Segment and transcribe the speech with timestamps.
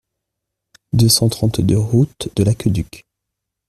[0.93, 3.05] deux cent trente-deux route de l'Acqueduc